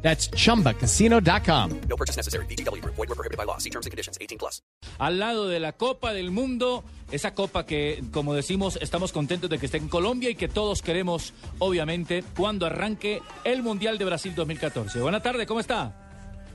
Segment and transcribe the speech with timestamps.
[0.00, 1.80] That's chumbacasino.com.
[1.88, 2.46] No purchase necessary.
[2.46, 2.82] BGW.
[2.84, 3.58] Void were prohibited by law.
[3.58, 4.16] See terms and conditions.
[4.20, 4.62] 18 plus.
[4.98, 9.58] al lado de la Copa del Mundo, esa copa que, como decimos, estamos contentos de
[9.58, 14.34] que esté en Colombia y que todos queremos, obviamente, cuando arranque el Mundial de Brasil
[14.34, 15.00] 2014.
[15.00, 16.07] Buenas tardes, ¿cómo está?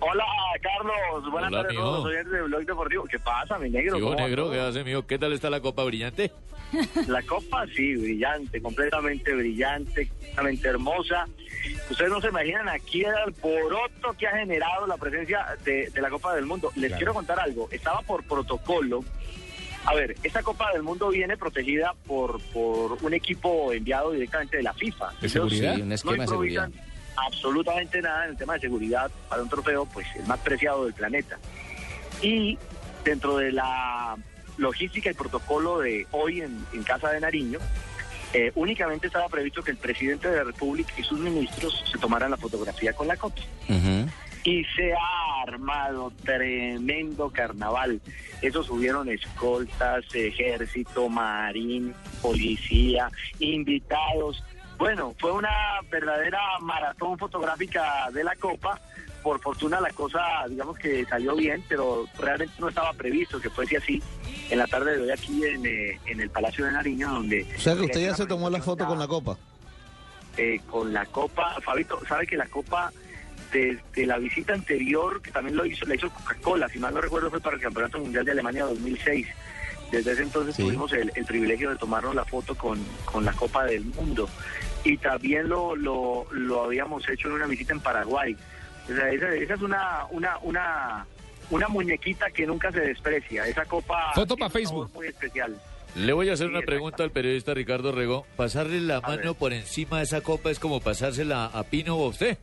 [0.05, 0.25] Hola,
[0.61, 1.31] Carlos.
[1.31, 3.05] Buenas Hola, tardes a todos los oyentes de Blog Deportivo.
[3.05, 3.97] ¿Qué pasa, mi negro?
[3.97, 4.51] Yo, ¿Cómo va negro?
[4.51, 5.07] ¿qué hace, mijo?
[5.07, 6.31] ¿Qué tal está la copa brillante?
[7.07, 11.27] La copa, sí, brillante, completamente brillante, completamente hermosa.
[11.89, 16.09] Ustedes no se imaginan aquí el alboroto que ha generado la presencia de, de la
[16.09, 16.71] Copa del Mundo.
[16.75, 17.69] Les quiero contar algo.
[17.71, 19.05] Estaba por protocolo.
[19.85, 24.63] A ver, esta Copa del Mundo viene protegida por, por un equipo enviado directamente de
[24.63, 25.13] la FIFA.
[25.21, 25.75] ¿De seguridad?
[25.75, 26.73] Sí, un esquema de improvisan
[27.15, 30.93] absolutamente nada en el tema de seguridad para un trofeo, pues el más preciado del
[30.93, 31.37] planeta.
[32.21, 32.57] Y
[33.03, 34.15] dentro de la
[34.57, 37.59] logística y protocolo de hoy en, en Casa de Nariño,
[38.33, 42.31] eh, únicamente estaba previsto que el presidente de la República y sus ministros se tomaran
[42.31, 43.41] la fotografía con la copa.
[44.43, 48.01] Y se ha armado tremendo carnaval.
[48.41, 54.43] Eso subieron escoltas, ejército, marín, policía, invitados.
[54.83, 55.49] Bueno, fue una
[55.89, 58.79] verdadera maratón fotográfica de la Copa.
[59.23, 63.77] Por fortuna la cosa, digamos que salió bien, pero realmente no estaba previsto que fuese
[63.77, 64.03] así
[64.49, 67.47] en la tarde de hoy aquí en, eh, en el Palacio de Nariño, donde...
[67.55, 69.37] O sea que usted ya se tomó la foto con la copa.
[70.35, 71.55] eh, con la Copa.
[71.61, 72.91] Fabito, sabe que la Copa
[73.53, 77.29] desde la visita anterior, que también lo hizo, la hizo Coca-Cola, si mal no recuerdo,
[77.29, 79.27] fue para el Campeonato Mundial de Alemania 2006.
[79.91, 80.63] Desde ese entonces Sí.
[80.63, 84.27] tuvimos el, el privilegio de tomarnos la foto con, con la Copa del Mundo.
[84.83, 88.35] Y también lo, lo, lo habíamos hecho en una visita en Paraguay.
[88.85, 91.05] O sea, esa, esa es una, una, una,
[91.49, 93.47] una muñequita que nunca se desprecia.
[93.47, 94.11] Esa copa...
[94.13, 94.91] Foto pa' tiene un Facebook.
[94.93, 95.57] Muy especial.
[95.95, 98.25] Le voy a hacer Sí, una pregunta al periodista Ricardo Rego.
[98.35, 102.09] ¿Pasarle la mano por encima de esa copa es como pasársela a Pino o a
[102.09, 102.37] usted?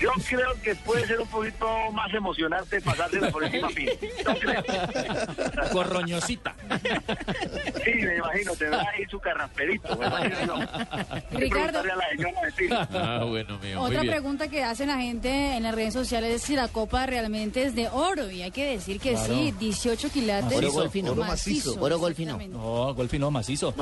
[0.00, 3.92] Yo creo que puede ser un poquito más emocionante pasársela por encima a Pino.
[4.24, 4.62] Yo creo.
[5.72, 6.54] Corroñosita.
[7.84, 9.96] Sí, me imagino, tendrá ahí su carrasperito.
[9.96, 10.54] me imagino yo.
[11.38, 11.78] Ricardo.
[11.80, 12.88] A la señora.
[12.92, 14.12] Ah, bueno, mío, muy Otra bien.
[14.14, 17.74] pregunta que hacen la gente en las redes sociales es si la copa realmente es
[17.74, 18.30] de oro.
[18.30, 20.58] Y hay que decir que sí, 18 quilates.
[20.58, 21.12] Oro golfino.
[21.12, 21.76] Oro macizo.
[21.80, 22.38] Oro golfino.
[22.48, 23.74] No, golfino macizo.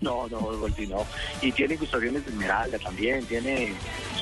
[0.00, 1.46] No, no, no, Golfi, no.
[1.46, 3.72] Y tiene incrustaciones de esmeralda también, tiene...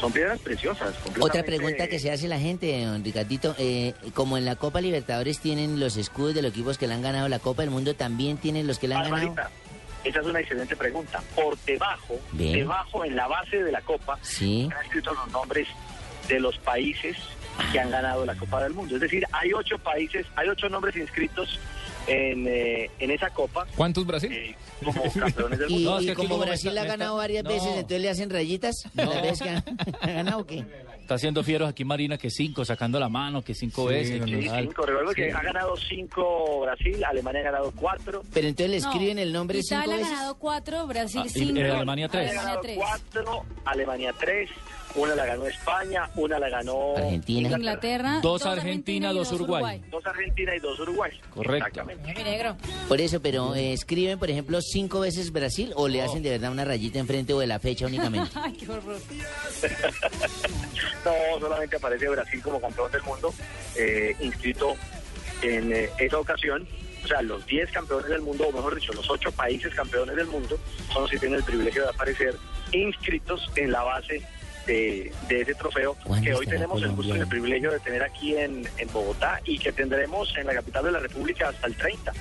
[0.01, 0.95] Son piedras preciosas.
[1.21, 5.39] Otra pregunta que se hace la gente, don Ricardito, eh, como en la Copa Libertadores
[5.39, 8.37] tienen los escudos de los equipos que le han ganado la Copa del Mundo, también
[8.37, 9.35] tienen los que le han ganado.
[10.03, 11.23] Esa es una excelente pregunta.
[11.37, 12.55] Por debajo, Bien.
[12.55, 14.63] debajo en la base de la copa, Sí.
[14.65, 15.69] están escritos los nombres
[16.27, 17.17] de los países
[17.71, 18.97] que han ganado la Copa del Mundo.
[18.97, 21.61] Es decir, hay ocho países, hay ocho nombres inscritos
[22.07, 24.33] en, eh, en esa copa ¿Cuántos Brasil?
[24.33, 24.55] eh,
[24.85, 25.91] como campeones del Y, mundo.
[25.91, 27.51] No, es y que aquí como Brasil está- ha ganado está- varias no.
[27.51, 29.05] veces, entonces le hacen rayitas No.
[29.05, 29.65] las veces que ha,
[30.01, 30.65] ha ganado o qué.
[31.03, 34.23] Está haciendo fieros aquí Marina que cinco, sacando la mano, que cinco Sí, veces.
[34.25, 34.87] Sí, cinco.
[34.87, 38.23] Recuerdo que ha ganado cinco Brasil, Alemania ha ganado cuatro.
[38.33, 40.13] Pero entonces le No, escriben el nombre cinco Italia ha veces.
[40.13, 41.59] ganado 4, Brasil Ah, y- 5.
[41.59, 42.31] y Alemania tres.
[42.31, 42.77] Ha ganado tres.
[42.79, 44.49] cuatro, Alemania tres,
[44.95, 47.51] una la ganó España, una la ganó Argentina.
[47.51, 48.21] Inglaterra.
[48.23, 49.83] Dos Argentina, dos Uruguay.
[49.91, 51.13] dos Argentina y dos Uruguay.
[51.31, 51.85] Correcto.
[51.85, 52.57] Negro.
[52.89, 56.53] Por eso, pero eh, escriben, por ejemplo, cinco veces Brasil o le hacen de verdad
[56.53, 58.31] una rayita enfrente o de la fecha únicamente.
[58.35, 58.99] Ay, qué horror.
[61.05, 63.35] No, solamente aparece Brasil como campeón del mundo,
[63.77, 64.77] eh, inscrito
[65.43, 66.67] en eh, esa ocasión.
[67.05, 70.29] O sea, los 10 campeones del mundo, o mejor dicho, los 8 países campeones del
[70.29, 70.57] mundo,
[70.93, 72.37] son los que tienen el privilegio de aparecer
[72.73, 74.23] inscritos en la base
[74.67, 78.03] de, de ese trofeo ¿Cuándo que hoy tenemos el gusto y el privilegio de tener
[78.03, 81.75] aquí en, en Bogotá y que tendremos en la capital de la República hasta el
[81.77, 82.13] 30.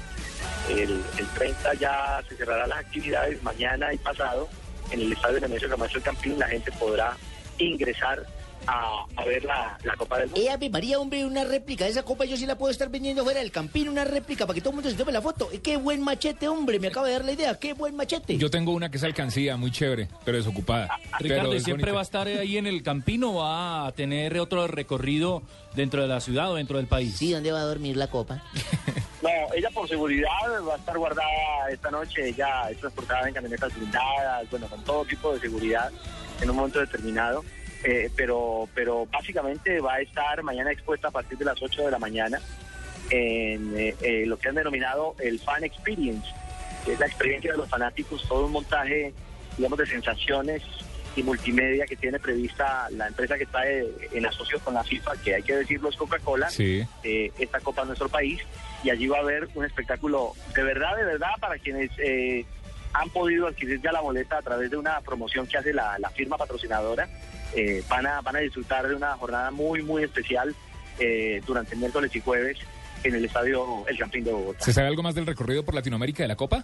[0.70, 4.50] El, el 30 ya se cerrarán las actividades, mañana y pasado
[4.92, 7.16] en el estadio de Nemesio Camacho el Campín la gente podrá
[7.58, 8.26] ingresar
[8.68, 10.42] a, a ver la, la Copa del Mundo.
[10.42, 11.88] Eh, Ave María, hombre, una réplica.
[11.88, 14.62] Esa copa yo sí la puedo estar vendiendo fuera del campín, una réplica para que
[14.62, 15.50] todo el mundo se tome la foto.
[15.52, 17.58] Eh, Qué buen machete, hombre, me acaba de dar la idea.
[17.60, 18.38] Qué buen machete.
[18.38, 20.90] Yo tengo una que es alcancía, muy chévere, pero desocupada.
[21.20, 21.94] Ricardo, Pero ¿y es siempre bonita.
[21.96, 25.42] va a estar ahí en el Campino o va a tener otro recorrido
[25.76, 27.16] dentro de la ciudad o dentro del país?
[27.18, 28.44] Sí, ¿dónde va a dormir la copa?
[29.22, 30.28] No, ella por seguridad
[30.68, 31.30] va a estar guardada
[31.72, 35.92] esta noche, ella es transportada en camionetas blindadas, bueno, con todo tipo de seguridad
[36.42, 37.46] en un momento determinado.
[37.84, 41.92] Eh, pero, pero básicamente va a estar mañana expuesta a partir de las 8 de
[41.92, 42.40] la mañana
[43.10, 46.28] en eh, eh, lo que han denominado el Fan Experience,
[46.86, 49.14] que es la experiencia de los fanáticos, todo un montaje,
[49.58, 50.62] digamos, de sensaciones
[51.16, 55.12] y multimedia que tiene prevista la empresa que está eh, en asocio con la FIFA,
[55.24, 56.86] que hay que decirlo es Coca-Cola, Sí.
[57.04, 58.40] eh, esta Copa en nuestro país,
[58.84, 62.46] y allí va a haber un espectáculo de verdad, de verdad, para quienes eh,
[62.94, 66.10] han podido adquirir ya la boleta a través de una promoción que hace la, la
[66.12, 67.10] firma patrocinadora.
[67.56, 70.56] Eh, van, a, van a disfrutar de una jornada muy, muy especial
[71.00, 72.58] eh, durante miércoles y jueves
[73.04, 74.64] en el estadio El Campín de Bogotá.
[74.64, 76.64] ¿Se sabe algo más del recorrido por Latinoamérica de la Copa?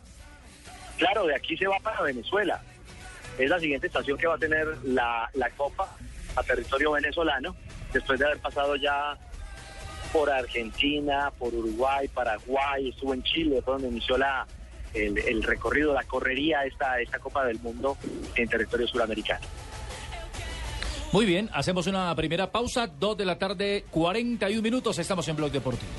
[0.97, 2.61] Claro, de aquí se va para Venezuela.
[3.37, 5.95] Es la siguiente estación que va a tener la, la Copa
[6.35, 7.55] a territorio venezolano,
[7.93, 9.17] después de haber pasado ya
[10.13, 14.47] por Argentina, por Uruguay, Paraguay, estuvo en Chile, fue donde inició la,
[14.93, 17.97] el, el recorrido, la correría esta, esta Copa del Mundo
[18.35, 19.45] en territorio suramericano.
[21.13, 25.51] Muy bien, hacemos una primera pausa, 2 de la tarde, 41 minutos, estamos en Blog
[25.51, 25.89] Deportivo.